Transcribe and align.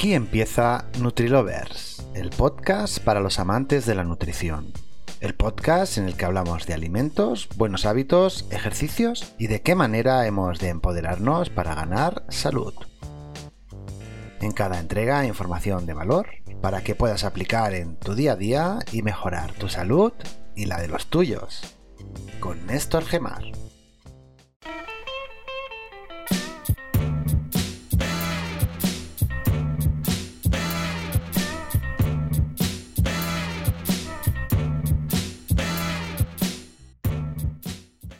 Aquí 0.00 0.14
empieza 0.14 0.86
NutriLovers, 0.98 2.06
el 2.14 2.30
podcast 2.30 3.00
para 3.00 3.20
los 3.20 3.38
amantes 3.38 3.84
de 3.84 3.94
la 3.94 4.02
nutrición. 4.02 4.72
El 5.20 5.34
podcast 5.34 5.98
en 5.98 6.06
el 6.06 6.16
que 6.16 6.24
hablamos 6.24 6.64
de 6.64 6.72
alimentos, 6.72 7.50
buenos 7.56 7.84
hábitos, 7.84 8.46
ejercicios 8.50 9.34
y 9.38 9.48
de 9.48 9.60
qué 9.60 9.74
manera 9.74 10.26
hemos 10.26 10.58
de 10.58 10.70
empoderarnos 10.70 11.50
para 11.50 11.74
ganar 11.74 12.24
salud. 12.30 12.72
En 14.40 14.52
cada 14.52 14.80
entrega 14.80 15.26
información 15.26 15.84
de 15.84 15.92
valor 15.92 16.28
para 16.62 16.82
que 16.82 16.94
puedas 16.94 17.24
aplicar 17.24 17.74
en 17.74 17.96
tu 17.96 18.14
día 18.14 18.32
a 18.32 18.36
día 18.36 18.78
y 18.92 19.02
mejorar 19.02 19.52
tu 19.52 19.68
salud 19.68 20.14
y 20.56 20.64
la 20.64 20.80
de 20.80 20.88
los 20.88 21.08
tuyos. 21.08 21.76
Con 22.40 22.64
Néstor 22.64 23.04
Gemar. 23.04 23.42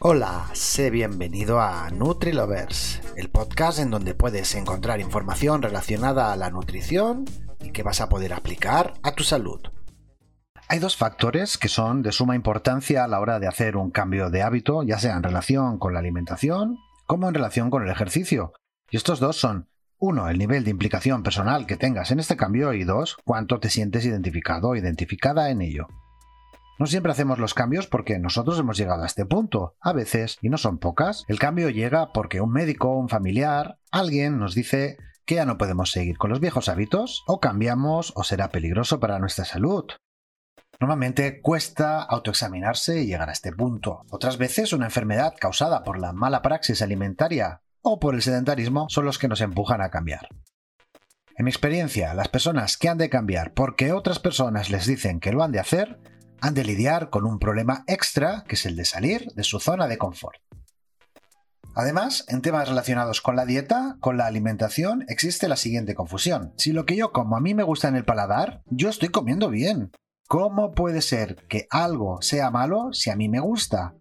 Hola, 0.03 0.49
sé 0.55 0.89
bienvenido 0.89 1.61
a 1.61 1.91
NutriLovers, 1.91 3.03
el 3.17 3.29
podcast 3.29 3.81
en 3.81 3.91
donde 3.91 4.15
puedes 4.15 4.55
encontrar 4.55 4.99
información 4.99 5.61
relacionada 5.61 6.33
a 6.33 6.37
la 6.37 6.49
nutrición 6.49 7.27
y 7.63 7.71
que 7.71 7.83
vas 7.83 8.01
a 8.01 8.09
poder 8.09 8.33
aplicar 8.33 8.95
a 9.03 9.13
tu 9.13 9.25
salud. 9.25 9.61
Hay 10.69 10.79
dos 10.79 10.97
factores 10.97 11.59
que 11.59 11.69
son 11.69 12.01
de 12.01 12.13
suma 12.13 12.35
importancia 12.35 13.05
a 13.05 13.09
la 13.09 13.21
hora 13.21 13.41
de 13.41 13.47
hacer 13.47 13.77
un 13.77 13.91
cambio 13.91 14.31
de 14.31 14.41
hábito, 14.41 14.83
ya 14.85 14.99
sea 14.99 15.19
en 15.19 15.23
relación 15.23 15.79
con 15.79 15.93
la 15.93 16.01
alimentación 16.01 16.79
como 17.07 17.29
en 17.29 17.35
relación 17.35 17.69
con 17.69 17.83
el 17.83 17.91
ejercicio. 17.91 18.55
Y 18.91 18.97
estos 18.97 19.21
dos 19.21 19.37
son, 19.37 19.69
uno, 19.99 20.31
el 20.31 20.39
nivel 20.39 20.65
de 20.65 20.71
implicación 20.71 21.23
personal 21.23 21.67
que 21.67 21.77
tengas 21.77 22.11
en 22.11 22.21
este 22.21 22.39
cambio 22.39 22.73
y 22.73 22.85
dos, 22.85 23.19
cuánto 23.23 23.61
te 23.61 23.69
sientes 23.69 24.07
identificado 24.07 24.71
o 24.71 24.77
identificada 24.77 25.51
en 25.51 25.61
ello. 25.61 25.89
No 26.81 26.87
siempre 26.87 27.13
hacemos 27.13 27.39
los 27.39 27.53
cambios 27.53 27.87
porque 27.87 28.19
nosotros 28.19 28.59
hemos 28.59 28.79
llegado 28.79 29.03
a 29.03 29.07
este 29.07 29.27
punto. 29.27 29.77
A 29.83 29.93
veces, 29.93 30.39
y 30.41 30.49
no 30.49 30.57
son 30.57 30.79
pocas, 30.79 31.27
el 31.29 31.39
cambio 31.39 31.69
llega 31.69 32.11
porque 32.15 32.41
un 32.41 32.53
médico, 32.53 32.97
un 32.97 33.11
familiar, 33.11 33.79
alguien 33.91 34.39
nos 34.39 34.55
dice 34.55 34.97
que 35.27 35.35
ya 35.35 35.45
no 35.45 35.59
podemos 35.59 35.91
seguir 35.91 36.17
con 36.17 36.31
los 36.31 36.41
viejos 36.41 36.71
hábitos, 36.71 37.23
o 37.27 37.39
cambiamos 37.39 38.15
o 38.17 38.25
será 38.25 38.49
peligroso 38.49 38.99
para 38.99 39.19
nuestra 39.19 39.45
salud. 39.45 39.85
Normalmente 40.81 41.43
cuesta 41.43 42.01
autoexaminarse 42.03 43.03
y 43.03 43.09
llegar 43.09 43.29
a 43.29 43.33
este 43.33 43.53
punto. 43.53 44.07
Otras 44.11 44.39
veces 44.39 44.73
una 44.73 44.87
enfermedad 44.87 45.35
causada 45.39 45.83
por 45.83 46.01
la 46.01 46.15
mala 46.15 46.41
praxis 46.41 46.81
alimentaria 46.81 47.61
o 47.83 48.01
por 48.01 48.15
el 48.15 48.23
sedentarismo 48.23 48.87
son 48.89 49.05
los 49.05 49.19
que 49.19 49.29
nos 49.29 49.43
empujan 49.43 49.83
a 49.83 49.91
cambiar. 49.91 50.29
En 51.37 51.45
mi 51.45 51.51
experiencia, 51.51 52.15
las 52.15 52.29
personas 52.29 52.79
que 52.79 52.89
han 52.89 52.97
de 52.97 53.11
cambiar 53.11 53.53
porque 53.53 53.93
otras 53.93 54.19
personas 54.19 54.71
les 54.71 54.87
dicen 54.87 55.21
que 55.21 55.33
lo 55.33 55.43
han 55.43 55.53
de 55.53 55.61
hacer 55.61 56.01
han 56.41 56.55
de 56.55 56.65
lidiar 56.65 57.11
con 57.11 57.27
un 57.27 57.39
problema 57.39 57.85
extra 57.87 58.45
que 58.47 58.55
es 58.55 58.67
el 58.67 58.77
de 58.77 58.85
salir 58.85 59.27
de 59.35 59.45
su 59.45 59.61
zona 59.61 59.87
de 59.87 59.99
confort. 59.99 60.41
Además, 61.75 62.25
en 62.29 62.43
temas 62.43 62.69
relacionados 62.69 63.21
con 63.21 63.37
la 63.37 63.47
dieta, 63.47 63.97
con 64.01 64.17
la 64.17 64.27
alimentación, 64.27 65.05
existe 65.09 65.49
la 65.49 65.57
siguiente 65.57 65.95
confusión. 65.95 66.53
Si 66.57 66.73
lo 66.73 66.85
que 66.85 66.97
yo 66.97 67.13
como 67.13 67.37
a 67.37 67.41
mí 67.41 67.55
me 67.55 67.63
gusta 67.63 67.89
en 67.89 67.97
el 67.97 68.05
paladar, 68.05 68.63
yo 68.67 68.89
estoy 68.89 69.11
comiendo 69.11 69.51
bien. 69.51 69.93
¿Cómo 70.29 70.73
puede 70.73 71.01
ser 71.01 71.37
que 71.49 71.67
algo 71.71 72.23
sea 72.23 72.51
malo 72.51 72.93
si 72.93 73.11
a 73.11 73.17
mí 73.17 73.29
me 73.29 73.41
gusta? 73.41 73.95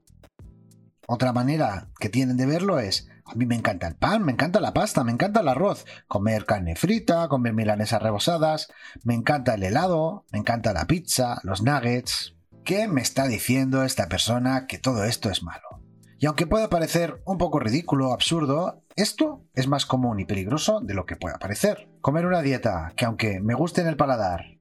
Otra 1.08 1.34
manera 1.34 1.90
que 2.00 2.10
tienen 2.10 2.38
de 2.38 2.46
verlo 2.46 2.80
es, 2.80 3.08
a 3.30 3.36
mí 3.36 3.46
me 3.46 3.56
encanta 3.56 3.88
el 3.88 3.96
pan, 3.96 4.24
me 4.24 4.32
encanta 4.32 4.60
la 4.60 4.74
pasta, 4.74 5.04
me 5.04 5.12
encanta 5.12 5.42
el 5.42 5.48
arroz, 5.48 5.86
comer 6.08 6.46
carne 6.46 6.76
frita, 6.76 7.28
comer 7.28 7.54
milanesas 7.54 8.02
rebosadas, 8.02 8.72
me 9.04 9.14
encanta 9.14 9.54
el 9.54 9.64
helado, 9.64 10.26
me 10.32 10.40
encanta 10.40 10.74
la 10.74 10.86
pizza, 10.86 11.40
los 11.44 11.62
nuggets. 11.62 12.36
¿Qué 12.64 12.88
me 12.88 13.02
está 13.02 13.28
diciendo 13.28 13.84
esta 13.84 14.08
persona 14.08 14.68
que 14.68 14.78
todo 14.78 15.04
esto 15.04 15.30
es 15.30 15.44
malo? 15.44 15.82
Y 16.20 16.26
aunque 16.26 16.48
pueda 16.48 16.70
parecer 16.70 17.22
un 17.26 17.38
poco 17.38 17.60
ridículo 17.60 18.10
o 18.10 18.14
absurdo, 18.14 18.84
esto 18.96 19.46
es 19.54 19.68
más 19.68 19.86
común 19.86 20.20
y 20.20 20.26
peligroso 20.26 20.82
de 20.82 20.94
lo 20.94 21.06
que 21.06 21.16
pueda 21.16 21.40
parecer. 21.40 21.88
Comer 22.02 22.26
una 22.26 22.42
dieta 22.42 22.92
que 22.98 23.06
aunque 23.06 23.40
me 23.40 23.54
guste 23.54 23.80
en 23.80 23.88
el 23.88 23.96
paladar, 23.96 24.60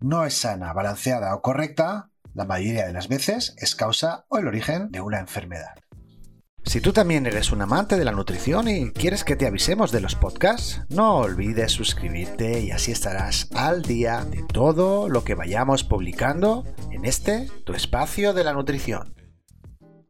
no 0.00 0.26
es 0.26 0.34
sana, 0.34 0.72
balanceada 0.74 1.34
o 1.34 1.40
correcta, 1.40 2.10
la 2.34 2.44
mayoría 2.44 2.86
de 2.86 2.92
las 2.92 3.08
veces 3.08 3.54
es 3.56 3.74
causa 3.74 4.26
o 4.28 4.38
el 4.38 4.46
origen 4.46 4.90
de 4.90 5.00
una 5.00 5.18
enfermedad. 5.18 5.74
Si 6.68 6.82
tú 6.82 6.92
también 6.92 7.24
eres 7.24 7.50
un 7.50 7.62
amante 7.62 7.96
de 7.96 8.04
la 8.04 8.12
nutrición 8.12 8.68
y 8.68 8.90
quieres 8.90 9.24
que 9.24 9.36
te 9.36 9.46
avisemos 9.46 9.90
de 9.90 10.02
los 10.02 10.14
podcasts, 10.14 10.82
no 10.90 11.16
olvides 11.16 11.72
suscribirte 11.72 12.60
y 12.60 12.72
así 12.72 12.92
estarás 12.92 13.48
al 13.54 13.80
día 13.80 14.26
de 14.26 14.42
todo 14.42 15.08
lo 15.08 15.24
que 15.24 15.34
vayamos 15.34 15.82
publicando 15.82 16.64
en 16.90 17.06
este, 17.06 17.48
tu 17.64 17.72
espacio 17.72 18.34
de 18.34 18.44
la 18.44 18.52
nutrición. 18.52 19.14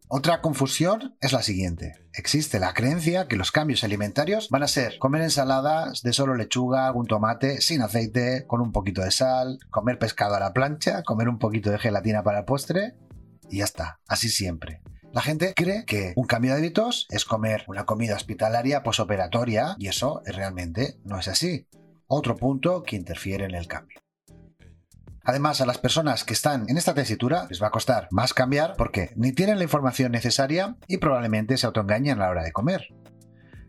Otra 0.09 0.41
confusión 0.41 1.17
es 1.21 1.33
la 1.33 1.45
siguiente. 1.45 1.93
Existe 2.13 2.59
la 2.59 2.75
creencia 2.75 3.29
que 3.29 3.37
los 3.37 3.53
cambios 3.53 3.85
alimentarios 3.85 4.49
van 4.49 4.65
a 4.65 4.69
ser 4.69 4.99
comer 4.99 5.23
ensaladas 5.23 6.03
de 6.03 6.13
solo 6.13 6.35
lechuga, 6.35 6.91
un 6.91 7.07
tomate, 7.07 7.61
sin 7.61 7.83
aceite, 7.83 8.47
con 8.49 8.61
un 8.61 8.73
poquito 8.73 9.03
de 9.03 9.13
sal, 9.13 9.61
comer 9.71 10.01
pescado 10.01 10.35
a 10.35 10.41
la 10.41 10.53
plancha, 10.53 11.05
comer 11.05 11.29
un 11.29 11.39
poquito 11.39 11.71
de 11.71 11.79
gelatina 11.79 12.25
para 12.25 12.41
el 12.41 12.45
postre 12.47 12.97
y 13.49 13.59
ya 13.59 13.65
está, 13.65 14.01
así 14.09 14.29
siempre. 14.29 14.83
La 15.13 15.23
gente 15.23 15.55
cree 15.57 15.85
que 15.87 16.13
un 16.17 16.27
cambio 16.27 16.53
de 16.53 16.59
hábitos 16.59 17.07
es 17.09 17.25
comer 17.25 17.65
una 17.67 17.87
comida 17.87 18.15
hospitalaria 18.15 18.83
posoperatoria 18.83 19.75
y 19.79 19.89
eso 19.89 20.23
realmente 20.27 20.99
no 21.05 21.19
es 21.19 21.29
así. 21.29 21.67
Otro 22.07 22.37
punto 22.37 22.83
que 22.83 22.97
interfiere 22.97 23.47
en 23.47 23.55
el 23.55 23.67
cambio. 23.67 24.01
Además, 25.25 25.61
a 25.61 25.67
las 25.67 25.79
personas 25.79 26.25
que 26.25 26.35
están 26.35 26.69
en 26.69 26.77
esta 26.77 26.95
tesitura 26.95 27.47
les 27.49 27.63
va 27.63 27.69
a 27.69 27.71
costar 27.71 28.09
más 28.11 28.35
cambiar 28.35 28.75
porque 28.77 29.11
ni 29.17 29.33
tienen 29.33 29.59
la 29.59 29.65
información 29.65 30.13
necesaria 30.13 30.77
y 30.87 30.99
probablemente 30.99 31.57
se 31.57 31.67
autoengañan 31.67 32.21
a 32.21 32.25
la 32.25 32.31
hora 32.31 32.45
de 32.45 32.53
comer. 32.53 32.89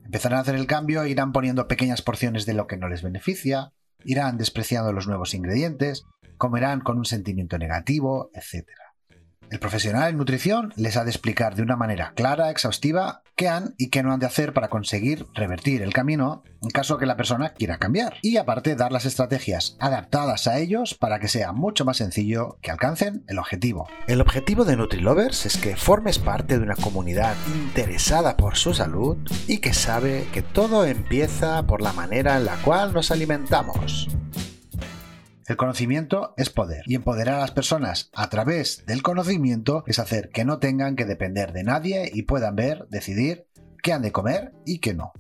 Empezarán 0.06 0.40
a 0.40 0.42
hacer 0.42 0.56
el 0.56 0.68
cambio 0.68 1.06
irán 1.06 1.32
poniendo 1.32 1.68
pequeñas 1.68 2.02
porciones 2.02 2.46
de 2.46 2.54
lo 2.54 2.68
que 2.68 2.78
no 2.78 2.90
les 2.90 3.02
beneficia, 3.02 3.74
irán 4.04 4.38
despreciando 4.38 4.92
los 4.92 5.08
nuevos 5.08 5.34
ingredientes, 5.34 6.06
comerán 6.38 6.82
con 6.82 6.98
un 6.98 7.06
sentimiento 7.06 7.58
negativo, 7.58 8.30
etc. 8.34 8.68
El 9.50 9.60
profesional 9.60 10.10
en 10.10 10.18
nutrición 10.18 10.74
les 10.76 10.96
ha 10.96 11.04
de 11.04 11.10
explicar 11.10 11.56
de 11.56 11.64
una 11.64 11.76
manera 11.76 12.14
clara, 12.16 12.52
exhaustiva, 12.52 13.24
qué 13.36 13.48
han 13.48 13.74
y 13.80 13.90
qué 13.90 14.04
no 14.04 14.14
han 14.14 14.20
de 14.20 14.28
hacer 14.28 14.54
para 14.54 14.70
conseguir 14.70 15.26
revertir 15.34 15.82
el 15.82 15.92
camino 15.92 16.44
en 16.62 16.70
caso 16.70 16.98
que 16.98 17.08
la 17.08 17.18
persona 17.18 17.54
quiera 17.54 17.80
cambiar. 17.80 18.18
Y 18.22 18.38
aparte 18.38 18.76
dar 18.76 18.92
las 18.92 19.06
estrategias 19.06 19.76
adaptadas 19.80 20.46
a 20.46 20.60
ellos 20.60 20.94
para 20.94 21.20
que 21.20 21.28
sea 21.28 21.52
mucho 21.52 21.84
más 21.84 21.98
sencillo 21.98 22.58
que 22.62 22.70
alcancen 22.70 23.24
el 23.28 23.40
objetivo. 23.40 23.88
El 24.08 24.22
objetivo 24.22 24.66
de 24.66 24.76
NutriLovers 24.76 25.48
es 25.48 25.58
que 25.58 25.76
formes 25.76 26.20
parte 26.20 26.60
de 26.60 26.64
una 26.64 26.76
comunidad 26.76 27.36
interesada 27.48 28.38
por 28.38 28.56
su 28.56 28.76
salud 28.76 29.18
y 29.48 29.60
que 29.60 29.74
sabe 29.74 30.28
que 30.32 30.44
todo 30.44 30.86
empieza 30.86 31.66
por 31.66 31.82
la 31.82 31.94
manera 31.94 32.38
en 32.38 32.46
la 32.46 32.58
cual 32.58 32.94
nos 32.94 33.10
alimentamos. 33.10 34.10
El 35.50 35.58
conocimiento 35.58 36.36
es 36.38 36.52
poder 36.52 36.84
y 36.86 36.94
empoderar 36.94 37.38
a 37.38 37.40
las 37.40 37.50
personas 37.50 38.12
a 38.14 38.30
través 38.30 38.86
del 38.86 39.02
conocimiento 39.02 39.84
es 39.88 39.98
hacer 39.98 40.30
que 40.30 40.46
no 40.46 40.60
tengan 40.60 40.96
que 40.96 41.06
depender 41.06 41.54
de 41.54 41.64
nadie 41.64 42.12
y 42.14 42.22
puedan 42.22 42.56
ver, 42.56 42.86
decidir 42.92 43.48
qué 43.82 43.92
han 43.92 44.04
de 44.04 44.12
comer 44.12 44.54
y 44.64 44.78
qué 44.78 44.94
no. 44.94 45.12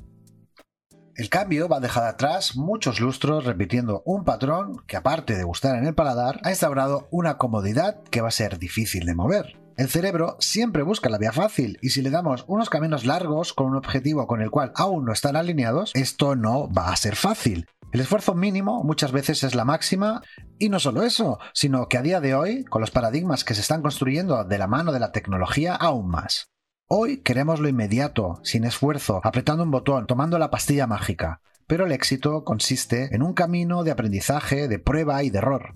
El 1.15 1.29
cambio 1.29 1.67
va 1.67 1.77
a 1.77 1.79
dejar 1.79 2.03
atrás 2.03 2.55
muchos 2.55 2.99
lustros 2.99 3.43
repitiendo 3.43 4.03
un 4.05 4.23
patrón 4.23 4.83
que 4.85 4.97
aparte 4.97 5.35
de 5.35 5.43
gustar 5.43 5.75
en 5.79 5.87
el 5.87 5.95
paladar, 5.95 6.39
ha 6.43 6.51
instaurado 6.51 7.07
una 7.09 7.39
comodidad 7.39 8.03
que 8.11 8.21
va 8.21 8.27
a 8.27 8.31
ser 8.31 8.59
difícil 8.59 9.07
de 9.07 9.15
mover. 9.15 9.59
El 9.77 9.89
cerebro 9.89 10.37
siempre 10.39 10.83
busca 10.83 11.09
la 11.09 11.17
vía 11.17 11.31
fácil 11.31 11.79
y 11.81 11.89
si 11.89 12.03
le 12.03 12.11
damos 12.11 12.45
unos 12.47 12.69
caminos 12.69 13.03
largos 13.03 13.53
con 13.53 13.65
un 13.65 13.77
objetivo 13.77 14.27
con 14.27 14.43
el 14.43 14.51
cual 14.51 14.73
aún 14.75 15.05
no 15.05 15.11
están 15.11 15.35
alineados, 15.35 15.91
esto 15.95 16.35
no 16.35 16.71
va 16.71 16.89
a 16.89 16.95
ser 16.97 17.15
fácil. 17.15 17.65
El 17.91 18.01
esfuerzo 18.01 18.35
mínimo 18.35 18.83
muchas 18.83 19.11
veces 19.11 19.43
es 19.43 19.55
la 19.55 19.65
máxima 19.65 20.21
y 20.59 20.69
no 20.69 20.79
solo 20.79 21.01
eso, 21.01 21.39
sino 21.53 21.87
que 21.87 21.97
a 21.97 22.03
día 22.03 22.21
de 22.21 22.35
hoy, 22.35 22.63
con 22.65 22.81
los 22.81 22.91
paradigmas 22.91 23.43
que 23.43 23.55
se 23.55 23.61
están 23.61 23.81
construyendo 23.81 24.43
de 24.43 24.57
la 24.59 24.67
mano 24.67 24.91
de 24.91 24.99
la 24.99 25.11
tecnología, 25.11 25.73
aún 25.73 26.07
más. 26.07 26.49
Hoy 26.87 27.21
queremos 27.21 27.59
lo 27.59 27.67
inmediato, 27.67 28.39
sin 28.43 28.63
esfuerzo, 28.63 29.21
apretando 29.23 29.63
un 29.63 29.71
botón, 29.71 30.05
tomando 30.05 30.37
la 30.37 30.51
pastilla 30.51 30.85
mágica, 30.85 31.41
pero 31.65 31.87
el 31.87 31.91
éxito 31.91 32.43
consiste 32.43 33.15
en 33.15 33.23
un 33.23 33.33
camino 33.33 33.83
de 33.83 33.89
aprendizaje, 33.91 34.67
de 34.67 34.77
prueba 34.77 35.23
y 35.23 35.31
de 35.31 35.39
error. 35.39 35.73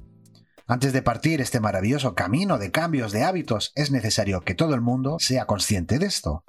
Antes 0.68 0.94
de 0.94 1.02
partir 1.02 1.42
este 1.42 1.60
maravilloso 1.60 2.14
camino 2.14 2.60
de 2.60 2.70
cambios 2.70 3.12
de 3.12 3.24
hábitos, 3.24 3.72
es 3.74 3.90
necesario 3.90 4.42
que 4.42 4.54
todo 4.54 4.76
el 4.76 4.82
mundo 4.82 5.18
sea 5.20 5.46
consciente 5.46 5.98
de 5.98 6.06
esto. 6.06 6.44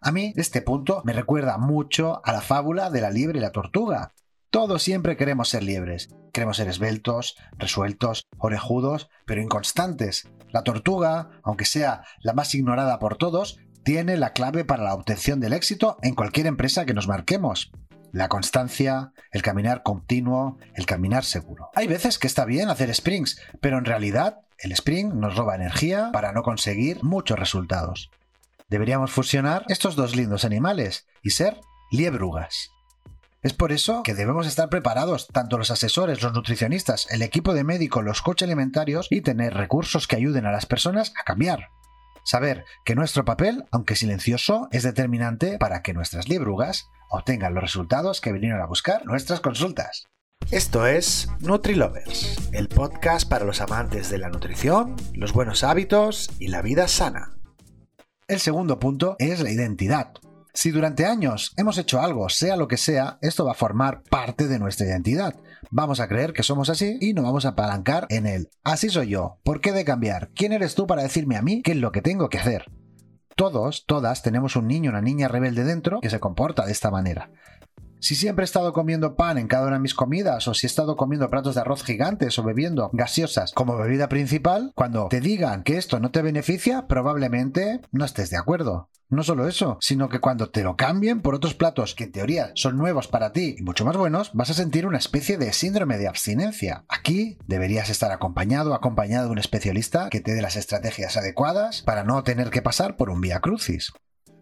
A 0.00 0.12
mí, 0.12 0.32
este 0.36 0.62
punto 0.62 1.02
me 1.04 1.12
recuerda 1.12 1.58
mucho 1.58 2.22
a 2.24 2.32
la 2.32 2.40
fábula 2.40 2.88
de 2.88 3.02
la 3.02 3.10
liebre 3.10 3.38
y 3.38 3.42
la 3.42 3.52
tortuga, 3.52 4.12
todos 4.50 4.82
siempre 4.82 5.16
queremos 5.16 5.48
ser 5.48 5.62
liebres. 5.62 6.08
Queremos 6.32 6.56
ser 6.56 6.68
esbeltos, 6.68 7.36
resueltos, 7.56 8.26
orejudos, 8.36 9.08
pero 9.24 9.40
inconstantes. 9.40 10.28
La 10.50 10.62
tortuga, 10.62 11.30
aunque 11.42 11.64
sea 11.64 12.02
la 12.20 12.32
más 12.32 12.54
ignorada 12.54 12.98
por 12.98 13.16
todos, 13.16 13.58
tiene 13.84 14.16
la 14.16 14.32
clave 14.32 14.64
para 14.64 14.82
la 14.82 14.94
obtención 14.94 15.40
del 15.40 15.52
éxito 15.52 15.98
en 16.02 16.14
cualquier 16.14 16.46
empresa 16.46 16.84
que 16.84 16.94
nos 16.94 17.08
marquemos. 17.08 17.72
la 18.12 18.28
constancia, 18.28 19.12
el 19.30 19.40
caminar 19.40 19.84
continuo, 19.84 20.58
el 20.74 20.84
caminar 20.84 21.24
seguro. 21.24 21.70
Hay 21.76 21.86
veces 21.86 22.18
que 22.18 22.26
está 22.26 22.44
bien 22.44 22.68
hacer 22.68 22.92
sprints, 22.92 23.40
pero 23.60 23.78
en 23.78 23.84
realidad 23.84 24.40
el 24.58 24.72
sprint 24.72 25.14
nos 25.14 25.36
roba 25.36 25.54
energía 25.54 26.10
para 26.12 26.32
no 26.32 26.42
conseguir 26.42 27.04
muchos 27.04 27.38
resultados. 27.38 28.10
Deberíamos 28.68 29.12
fusionar 29.12 29.64
estos 29.68 29.94
dos 29.94 30.16
lindos 30.16 30.44
animales 30.44 31.06
y 31.22 31.30
ser 31.30 31.60
liebrugas. 31.92 32.72
Es 33.42 33.54
por 33.54 33.72
eso 33.72 34.02
que 34.02 34.14
debemos 34.14 34.46
estar 34.46 34.68
preparados, 34.68 35.26
tanto 35.28 35.56
los 35.56 35.70
asesores, 35.70 36.22
los 36.22 36.34
nutricionistas, 36.34 37.06
el 37.10 37.22
equipo 37.22 37.54
de 37.54 37.64
médicos, 37.64 38.04
los 38.04 38.20
coches 38.20 38.46
alimentarios 38.46 39.06
y 39.10 39.22
tener 39.22 39.54
recursos 39.54 40.06
que 40.06 40.16
ayuden 40.16 40.44
a 40.44 40.52
las 40.52 40.66
personas 40.66 41.14
a 41.18 41.24
cambiar. 41.24 41.68
Saber 42.22 42.66
que 42.84 42.94
nuestro 42.94 43.24
papel, 43.24 43.64
aunque 43.70 43.96
silencioso, 43.96 44.68
es 44.72 44.82
determinante 44.82 45.56
para 45.56 45.80
que 45.82 45.94
nuestras 45.94 46.28
liebrugas 46.28 46.90
obtengan 47.08 47.54
los 47.54 47.62
resultados 47.62 48.20
que 48.20 48.32
vinieron 48.32 48.60
a 48.60 48.66
buscar 48.66 49.06
nuestras 49.06 49.40
consultas. 49.40 50.06
Esto 50.50 50.86
es 50.86 51.28
NutriLovers, 51.40 52.50
el 52.52 52.68
podcast 52.68 53.26
para 53.26 53.46
los 53.46 53.62
amantes 53.62 54.10
de 54.10 54.18
la 54.18 54.28
nutrición, 54.28 54.96
los 55.14 55.32
buenos 55.32 55.64
hábitos 55.64 56.30
y 56.38 56.48
la 56.48 56.60
vida 56.60 56.88
sana. 56.88 57.38
El 58.28 58.38
segundo 58.38 58.78
punto 58.78 59.16
es 59.18 59.40
la 59.40 59.50
identidad. 59.50 60.12
Si 60.52 60.70
durante 60.70 61.06
años 61.06 61.52
hemos 61.56 61.78
hecho 61.78 62.00
algo, 62.00 62.28
sea 62.28 62.56
lo 62.56 62.68
que 62.68 62.76
sea, 62.76 63.18
esto 63.22 63.44
va 63.44 63.52
a 63.52 63.54
formar 63.54 64.02
parte 64.02 64.48
de 64.48 64.58
nuestra 64.58 64.86
identidad. 64.86 65.36
Vamos 65.70 66.00
a 66.00 66.08
creer 66.08 66.32
que 66.32 66.42
somos 66.42 66.68
así 66.70 66.98
y 67.00 67.14
no 67.14 67.22
vamos 67.22 67.44
a 67.44 67.50
apalancar 67.50 68.06
en 68.10 68.26
él. 68.26 68.48
Así 68.64 68.88
soy 68.88 69.08
yo. 69.08 69.38
¿Por 69.44 69.60
qué 69.60 69.72
de 69.72 69.84
cambiar? 69.84 70.30
¿Quién 70.34 70.52
eres 70.52 70.74
tú 70.74 70.86
para 70.86 71.02
decirme 71.02 71.36
a 71.36 71.42
mí 71.42 71.62
qué 71.62 71.72
es 71.72 71.78
lo 71.78 71.92
que 71.92 72.02
tengo 72.02 72.28
que 72.28 72.38
hacer? 72.38 72.64
Todos, 73.36 73.84
todas 73.86 74.22
tenemos 74.22 74.56
un 74.56 74.66
niño, 74.66 74.90
una 74.90 75.00
niña 75.00 75.28
rebelde 75.28 75.64
dentro 75.64 76.00
que 76.00 76.10
se 76.10 76.20
comporta 76.20 76.66
de 76.66 76.72
esta 76.72 76.90
manera. 76.90 77.30
Si 78.00 78.14
siempre 78.14 78.44
he 78.44 78.46
estado 78.46 78.72
comiendo 78.72 79.14
pan 79.14 79.36
en 79.36 79.46
cada 79.46 79.66
una 79.66 79.76
de 79.76 79.82
mis 79.82 79.94
comidas, 79.94 80.48
o 80.48 80.54
si 80.54 80.66
he 80.66 80.68
estado 80.68 80.96
comiendo 80.96 81.28
platos 81.28 81.54
de 81.54 81.60
arroz 81.60 81.84
gigantes 81.84 82.38
o 82.38 82.42
bebiendo 82.42 82.90
gaseosas 82.94 83.52
como 83.52 83.76
bebida 83.76 84.08
principal, 84.08 84.72
cuando 84.74 85.08
te 85.08 85.20
digan 85.20 85.62
que 85.62 85.76
esto 85.76 86.00
no 86.00 86.10
te 86.10 86.22
beneficia, 86.22 86.86
probablemente 86.86 87.80
no 87.92 88.06
estés 88.06 88.30
de 88.30 88.38
acuerdo. 88.38 88.88
No 89.10 89.22
solo 89.22 89.48
eso, 89.48 89.76
sino 89.80 90.08
que 90.08 90.20
cuando 90.20 90.50
te 90.50 90.62
lo 90.62 90.76
cambien 90.76 91.20
por 91.20 91.34
otros 91.34 91.54
platos 91.54 91.94
que 91.94 92.04
en 92.04 92.12
teoría 92.12 92.52
son 92.54 92.78
nuevos 92.78 93.08
para 93.08 93.32
ti 93.32 93.56
y 93.58 93.62
mucho 93.62 93.84
más 93.84 93.96
buenos, 93.96 94.30
vas 94.34 94.50
a 94.50 94.54
sentir 94.54 94.86
una 94.86 94.98
especie 94.98 95.36
de 95.36 95.52
síndrome 95.52 95.98
de 95.98 96.06
abstinencia. 96.06 96.84
Aquí 96.88 97.36
deberías 97.46 97.90
estar 97.90 98.12
acompañado 98.12 98.72
acompañado 98.72 99.26
de 99.26 99.32
un 99.32 99.38
especialista 99.38 100.08
que 100.10 100.20
te 100.20 100.32
dé 100.32 100.40
las 100.40 100.56
estrategias 100.56 101.16
adecuadas 101.16 101.82
para 101.82 102.04
no 102.04 102.22
tener 102.22 102.50
que 102.50 102.62
pasar 102.62 102.96
por 102.96 103.10
un 103.10 103.20
vía 103.20 103.40
crucis. 103.40 103.92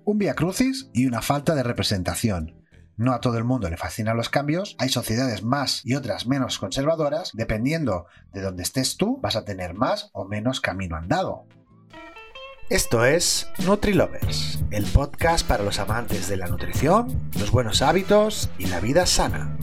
Un 0.04 0.18
vía 0.18 0.34
crucis 0.34 0.90
y 0.92 1.06
una 1.06 1.22
falta 1.22 1.54
de 1.54 1.62
representación. 1.62 2.57
No 2.98 3.12
a 3.12 3.20
todo 3.20 3.38
el 3.38 3.44
mundo 3.44 3.70
le 3.70 3.76
fascinan 3.76 4.16
los 4.16 4.28
cambios, 4.28 4.74
hay 4.80 4.88
sociedades 4.88 5.44
más 5.44 5.82
y 5.84 5.94
otras 5.94 6.26
menos 6.26 6.58
conservadoras, 6.58 7.30
dependiendo 7.32 8.06
de 8.32 8.40
donde 8.40 8.64
estés 8.64 8.96
tú, 8.96 9.20
vas 9.22 9.36
a 9.36 9.44
tener 9.44 9.72
más 9.74 10.10
o 10.12 10.24
menos 10.24 10.60
camino 10.60 10.96
andado. 10.96 11.46
Esto 12.70 13.04
es 13.04 13.48
NutriLovers, 13.64 14.58
el 14.72 14.84
podcast 14.84 15.46
para 15.46 15.62
los 15.62 15.78
amantes 15.78 16.28
de 16.28 16.38
la 16.38 16.48
nutrición, 16.48 17.30
los 17.38 17.52
buenos 17.52 17.82
hábitos 17.82 18.50
y 18.58 18.66
la 18.66 18.80
vida 18.80 19.06
sana. 19.06 19.56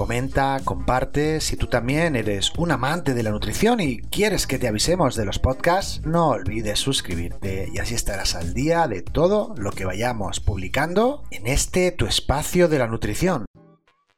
Comenta, 0.00 0.58
comparte, 0.64 1.42
si 1.42 1.58
tú 1.58 1.66
también 1.66 2.16
eres 2.16 2.54
un 2.56 2.72
amante 2.72 3.12
de 3.12 3.22
la 3.22 3.32
nutrición 3.32 3.80
y 3.80 3.98
quieres 3.98 4.46
que 4.46 4.58
te 4.58 4.66
avisemos 4.66 5.14
de 5.14 5.26
los 5.26 5.38
podcasts, 5.38 6.00
no 6.06 6.28
olvides 6.28 6.78
suscribirte 6.78 7.68
y 7.70 7.80
así 7.80 7.96
estarás 7.96 8.34
al 8.34 8.54
día 8.54 8.88
de 8.88 9.02
todo 9.02 9.54
lo 9.58 9.72
que 9.72 9.84
vayamos 9.84 10.40
publicando 10.40 11.22
en 11.30 11.46
este 11.46 11.92
tu 11.92 12.06
espacio 12.06 12.66
de 12.66 12.78
la 12.78 12.86
nutrición. 12.86 13.44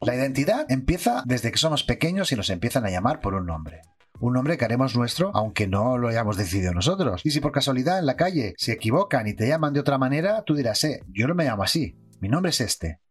La 0.00 0.14
identidad 0.14 0.70
empieza 0.70 1.24
desde 1.26 1.50
que 1.50 1.58
somos 1.58 1.82
pequeños 1.82 2.30
y 2.30 2.36
nos 2.36 2.50
empiezan 2.50 2.86
a 2.86 2.90
llamar 2.90 3.20
por 3.20 3.34
un 3.34 3.46
nombre 3.46 3.80
un 4.20 4.34
nombre 4.34 4.56
que 4.56 4.64
haremos 4.64 4.94
nuestro 4.94 5.32
aunque 5.34 5.66
no 5.66 5.98
lo 5.98 6.06
hayamos 6.06 6.36
decidido 6.36 6.72
nosotros. 6.72 7.22
Y 7.24 7.32
si 7.32 7.40
por 7.40 7.50
casualidad 7.50 7.98
en 7.98 8.06
la 8.06 8.14
calle 8.14 8.54
se 8.56 8.70
equivocan 8.70 9.26
y 9.26 9.34
te 9.34 9.48
llaman 9.48 9.72
de 9.72 9.80
otra 9.80 9.98
manera, 9.98 10.44
tú 10.44 10.54
dirás, 10.54 10.84
eh, 10.84 11.00
yo 11.08 11.26
no 11.26 11.34
me 11.34 11.44
llamo 11.44 11.64
así, 11.64 11.96
mi 12.20 12.28
nombre 12.28 12.50
es 12.50 12.60
este. 12.60 13.01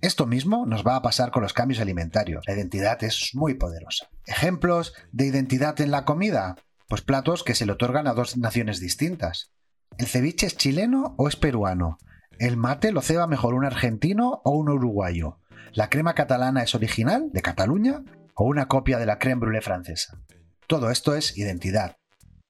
Esto 0.00 0.26
mismo 0.26 0.64
nos 0.64 0.86
va 0.86 0.94
a 0.94 1.02
pasar 1.02 1.32
con 1.32 1.42
los 1.42 1.52
cambios 1.52 1.80
alimentarios. 1.80 2.44
La 2.46 2.54
identidad 2.54 3.02
es 3.02 3.30
muy 3.34 3.54
poderosa. 3.54 4.08
Ejemplos 4.26 4.94
de 5.10 5.26
identidad 5.26 5.80
en 5.80 5.90
la 5.90 6.04
comida. 6.04 6.54
Pues 6.86 7.02
platos 7.02 7.42
que 7.42 7.56
se 7.56 7.66
le 7.66 7.72
otorgan 7.72 8.06
a 8.06 8.14
dos 8.14 8.36
naciones 8.36 8.78
distintas. 8.78 9.50
¿El 9.98 10.06
ceviche 10.06 10.46
es 10.46 10.56
chileno 10.56 11.16
o 11.18 11.26
es 11.26 11.34
peruano? 11.34 11.98
¿El 12.38 12.56
mate 12.56 12.92
lo 12.92 13.02
ceba 13.02 13.26
mejor 13.26 13.54
un 13.54 13.64
argentino 13.64 14.40
o 14.44 14.52
un 14.52 14.68
uruguayo? 14.68 15.40
¿La 15.72 15.90
crema 15.90 16.14
catalana 16.14 16.62
es 16.62 16.76
original, 16.76 17.30
de 17.32 17.42
Cataluña, 17.42 18.04
o 18.34 18.44
una 18.44 18.68
copia 18.68 18.98
de 18.98 19.06
la 19.06 19.18
creme 19.18 19.40
brûlée 19.40 19.62
francesa? 19.62 20.22
Todo 20.68 20.90
esto 20.90 21.16
es 21.16 21.36
identidad. 21.36 21.96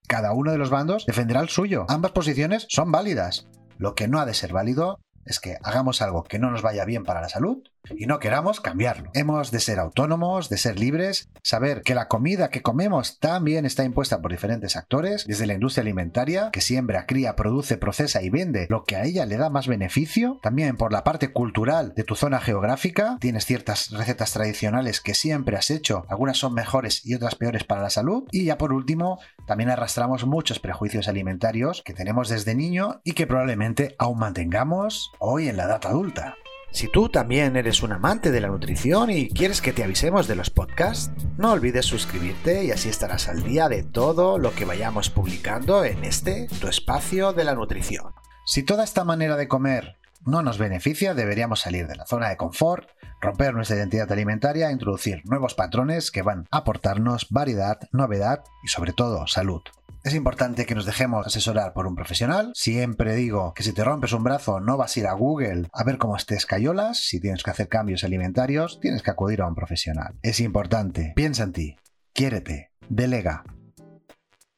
Cada 0.07 0.33
uno 0.33 0.53
de 0.53 0.59
los 0.59 0.69
bandos 0.69 1.07
defenderá 1.07 1.41
el 1.41 1.49
suyo. 1.49 1.87
Ambas 1.89 2.13
posiciones 2.13 2.67
son 2.69 2.93
válidas. 2.93 3.47
Lo 3.79 3.95
que 3.95 4.09
no 4.09 4.21
ha 4.21 4.27
de 4.27 4.35
ser 4.35 4.53
válido 4.53 5.01
es 5.29 5.41
que 5.41 5.59
hagamos 5.63 6.01
algo 6.03 6.25
que 6.25 6.39
no 6.39 6.51
nos 6.51 6.63
vaya 6.63 6.85
bien 6.85 7.05
para 7.05 7.21
la 7.21 7.29
salud 7.29 7.63
y 7.97 8.07
no 8.07 8.19
queramos 8.19 8.61
cambiarlo. 8.61 9.11
Hemos 9.15 9.51
de 9.51 9.61
ser 9.61 9.79
autónomos, 9.79 10.49
de 10.49 10.59
ser 10.59 10.79
libres, 10.79 11.29
saber 11.43 11.83
que 11.83 11.95
la 11.95 12.09
comida 12.09 12.51
que 12.51 12.63
comemos 12.63 13.19
también 13.19 13.67
está 13.67 13.85
impuesta 13.85 14.21
por 14.21 14.31
diferentes 14.31 14.77
actores, 14.77 15.27
desde 15.27 15.47
la 15.47 15.55
industria 15.55 15.83
alimentaria, 15.83 16.51
que 16.53 16.61
siembra, 16.61 17.07
cría, 17.07 17.37
produce, 17.37 17.77
procesa 17.77 18.23
y 18.23 18.31
vende 18.31 18.67
lo 18.69 18.85
que 18.85 18.97
a 18.97 19.05
ella 19.05 19.27
le 19.27 19.37
da 19.37 19.51
más 19.51 19.67
beneficio, 19.67 20.39
también 20.43 20.77
por 20.77 20.93
la 20.93 21.05
parte 21.05 21.33
cultural 21.33 21.95
de 21.95 22.05
tu 22.05 22.15
zona 22.15 22.41
geográfica, 22.41 23.17
tienes 23.21 23.47
ciertas 23.47 23.91
recetas 23.91 24.33
tradicionales 24.33 25.01
que 25.01 25.15
siempre 25.15 25.57
has 25.57 25.71
hecho, 25.71 26.05
algunas 26.09 26.37
son 26.37 26.55
mejores 26.55 27.05
y 27.05 27.15
otras 27.15 27.35
peores 27.35 27.65
para 27.65 27.83
la 27.83 27.91
salud, 27.91 28.25
y 28.31 28.45
ya 28.45 28.59
por 28.59 28.73
último, 28.73 29.19
también 29.47 29.71
arrastramos 29.71 30.27
muchos 30.27 30.59
prejuicios 30.59 31.09
alimentarios 31.09 31.83
que 31.85 31.95
tenemos 31.95 32.29
desde 32.29 32.55
niño 32.55 33.01
y 33.05 33.13
que 33.13 33.27
probablemente 33.27 33.95
aún 33.99 34.19
mantengamos 34.19 35.13
hoy 35.19 35.49
en 35.49 35.57
la 35.57 35.65
edad 35.65 35.85
adulta. 35.85 36.37
Si 36.71 36.87
tú 36.87 37.09
también 37.09 37.57
eres 37.57 37.83
un 37.83 37.93
amante 37.93 38.31
de 38.31 38.41
la 38.41 38.49
nutrición 38.49 39.11
y 39.11 39.29
quieres 39.29 39.63
que 39.63 39.73
te 39.73 39.85
avisemos 39.85 40.29
de 40.29 40.37
los 40.37 40.51
podcasts, 40.51 41.11
no 41.37 41.53
olvides 41.53 41.87
suscribirte 41.87 42.65
y 42.65 42.71
así 42.71 42.89
estarás 42.89 43.29
al 43.29 43.43
día 43.43 43.69
de 43.69 43.83
todo 43.83 44.39
lo 44.39 44.55
que 44.55 44.65
vayamos 44.65 45.11
publicando 45.11 45.85
en 45.85 46.05
este, 46.05 46.47
tu 46.61 46.69
espacio 46.69 47.33
de 47.33 47.45
la 47.45 47.55
nutrición. 47.55 48.13
Si 48.45 48.63
toda 48.63 48.85
esta 48.85 49.05
manera 49.05 49.37
de 49.37 49.49
comer 49.49 49.98
no 50.25 50.43
nos 50.43 50.59
beneficia, 50.59 51.15
deberíamos 51.15 51.61
salir 51.61 51.87
de 51.87 51.97
la 51.97 52.07
zona 52.07 52.29
de 52.29 52.37
confort, 52.37 52.89
romper 53.21 53.55
nuestra 53.55 53.77
identidad 53.77 54.11
alimentaria 54.13 54.69
e 54.69 54.73
introducir 54.73 55.23
nuevos 55.25 55.55
patrones 55.55 56.11
que 56.11 56.23
van 56.23 56.47
a 56.51 56.59
aportarnos 56.59 57.29
variedad, 57.31 57.79
novedad 57.93 58.45
y 58.63 58.69
sobre 58.69 58.93
todo 58.93 59.27
salud. 59.27 59.63
Es 60.05 60.15
importante 60.15 60.65
que 60.65 60.75
nos 60.75 60.87
dejemos 60.87 61.27
asesorar 61.27 61.73
por 61.73 61.87
un 61.87 61.97
profesional. 61.97 62.53
Siempre 62.55 63.15
digo 63.15 63.53
que 63.53 63.63
si 63.63 63.73
te 63.73 63.85
rompes 63.85 64.13
un 64.13 64.23
brazo 64.23 64.61
no 64.61 64.77
vas 64.77 64.97
a 64.97 65.01
ir 65.01 65.07
a 65.07 65.13
Google 65.13 65.69
a 65.73 65.85
ver 65.85 65.99
cómo 65.99 66.17
estés 66.17 66.47
cayolas. 66.47 66.99
Si 66.99 67.21
tienes 67.21 67.43
que 67.43 67.51
hacer 67.51 67.69
cambios 67.69 68.05
alimentarios, 68.05 68.79
tienes 68.81 69.03
que 69.03 69.11
acudir 69.11 69.43
a 69.43 69.49
un 69.49 69.55
profesional. 69.55 70.15
Es 70.23 70.41
importante. 70.41 71.13
Piensa 71.17 71.43
en 71.43 71.53
ti. 71.53 71.77
Quiérete. 72.13 72.71
Delega. 72.89 73.45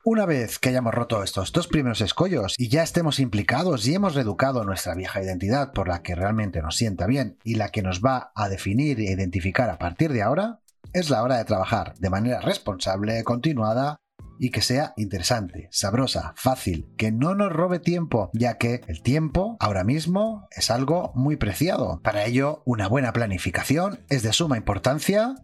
Una 0.03 0.25
vez 0.25 0.59
que 0.59 0.71
hayamos 0.71 0.95
roto 0.95 1.23
estos 1.23 1.53
dos 1.53 1.69
primeros 1.69 2.01
escollos 2.01 2.55
y 2.57 2.69
ya 2.69 2.83
estemos 2.83 3.21
implicados 3.21 3.87
y 3.87 3.95
hemos 3.95 4.15
reeducado 4.15 4.65
nuestra 4.65 4.95
vieja 4.95 5.23
identidad 5.23 5.75
por 5.75 5.89
la 5.89 6.01
que 6.01 6.15
realmente 6.15 6.63
nos 6.63 6.77
sienta 6.77 7.07
bien 7.07 7.37
y 7.45 7.57
la 7.57 7.69
que 7.69 7.83
nos 7.83 8.01
va 8.01 8.33
a 8.35 8.49
definir 8.49 8.99
e 8.99 9.13
identificar 9.13 9.69
a 9.69 9.77
partir 9.77 10.11
de 10.15 10.23
ahora, 10.23 10.61
es 10.95 11.11
la 11.11 11.23
hora 11.23 11.37
de 11.37 11.45
trabajar 11.45 11.95
de 11.99 12.09
manera 12.09 12.41
responsable, 12.41 13.23
continuada 13.25 13.99
y 14.39 14.51
que 14.51 14.63
sea 14.63 14.95
interesante, 14.97 15.69
sabrosa, 15.71 16.33
fácil, 16.35 16.89
que 16.97 17.13
no 17.13 17.35
nos 17.35 17.53
robe 17.53 17.79
tiempo, 17.79 18.31
ya 18.33 18.57
que 18.57 18.81
el 18.87 19.03
tiempo 19.03 19.59
ahora 19.61 19.85
mismo 19.85 20.49
es 20.51 20.71
algo 20.71 21.13
muy 21.15 21.37
preciado. 21.37 22.01
Para 22.03 22.25
ello, 22.25 22.63
una 22.65 22.89
buena 22.89 23.13
planificación 23.13 24.01
es 24.09 24.23
de 24.23 24.33
suma 24.33 24.57
importancia 24.57 25.35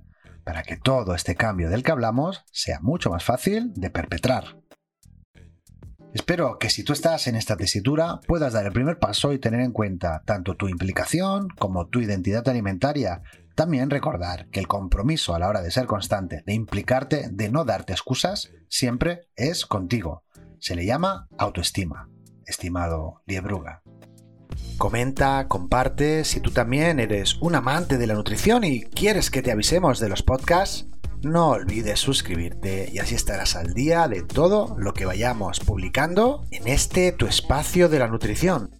para 0.46 0.62
que 0.62 0.76
todo 0.76 1.16
este 1.16 1.34
cambio 1.34 1.68
del 1.68 1.82
que 1.82 1.90
hablamos 1.90 2.44
sea 2.52 2.78
mucho 2.80 3.10
más 3.10 3.24
fácil 3.24 3.72
de 3.74 3.90
perpetrar. 3.90 4.60
Espero 6.14 6.58
que 6.58 6.70
si 6.70 6.84
tú 6.84 6.92
estás 6.92 7.26
en 7.26 7.34
esta 7.34 7.56
tesitura 7.56 8.20
puedas 8.28 8.52
dar 8.52 8.64
el 8.64 8.72
primer 8.72 9.00
paso 9.00 9.32
y 9.32 9.40
tener 9.40 9.60
en 9.60 9.72
cuenta 9.72 10.22
tanto 10.24 10.54
tu 10.54 10.68
implicación 10.68 11.48
como 11.58 11.88
tu 11.88 12.00
identidad 12.00 12.48
alimentaria 12.48 13.22
también 13.56 13.90
recordar 13.90 14.48
que 14.50 14.60
el 14.60 14.68
compromiso 14.68 15.34
a 15.34 15.38
la 15.38 15.48
hora 15.48 15.62
de 15.62 15.70
ser 15.70 15.86
constante, 15.86 16.44
de 16.46 16.54
implicarte, 16.54 17.28
de 17.32 17.50
no 17.50 17.64
darte 17.64 17.92
excusas, 17.94 18.52
siempre 18.68 19.28
es 19.34 19.66
contigo. 19.66 20.24
Se 20.60 20.76
le 20.76 20.86
llama 20.86 21.26
autoestima, 21.38 22.08
estimado 22.44 23.22
Liebruga. 23.26 23.82
Comenta, 24.78 25.48
comparte, 25.48 26.24
si 26.24 26.40
tú 26.40 26.50
también 26.50 27.00
eres 27.00 27.36
un 27.40 27.54
amante 27.54 27.96
de 27.96 28.06
la 28.06 28.12
nutrición 28.12 28.62
y 28.62 28.82
quieres 28.82 29.30
que 29.30 29.40
te 29.40 29.50
avisemos 29.50 30.00
de 30.00 30.10
los 30.10 30.22
podcasts, 30.22 30.86
no 31.22 31.48
olvides 31.48 31.98
suscribirte 31.98 32.90
y 32.92 32.98
así 32.98 33.14
estarás 33.14 33.56
al 33.56 33.72
día 33.72 34.06
de 34.06 34.22
todo 34.22 34.76
lo 34.78 34.92
que 34.92 35.06
vayamos 35.06 35.60
publicando 35.60 36.44
en 36.50 36.68
este 36.68 37.12
tu 37.12 37.26
espacio 37.26 37.88
de 37.88 38.00
la 38.00 38.08
nutrición. 38.08 38.70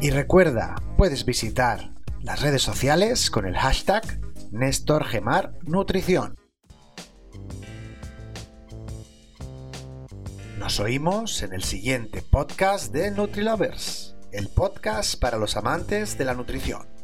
Y 0.00 0.08
recuerda, 0.08 0.74
puedes 0.96 1.26
visitar 1.26 1.90
las 2.22 2.40
redes 2.40 2.62
sociales 2.62 3.30
con 3.30 3.44
el 3.44 3.58
hashtag 3.58 4.18
NéstorGemarNutrición. 4.52 6.36
Nos 10.58 10.80
oímos 10.80 11.42
en 11.42 11.52
el 11.52 11.62
siguiente 11.62 12.22
podcast 12.22 12.90
de 12.92 13.10
NutriLovers, 13.10 14.15
el 14.32 14.48
podcast 14.48 15.18
para 15.20 15.38
los 15.38 15.56
amantes 15.56 16.18
de 16.18 16.24
la 16.24 16.34
nutrición. 16.34 16.95